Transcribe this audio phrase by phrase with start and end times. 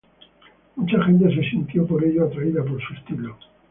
[0.77, 3.37] Mucha gente se sintió por ello atraída por su estilo.